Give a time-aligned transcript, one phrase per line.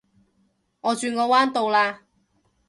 [0.81, 2.01] 我轉個彎到啦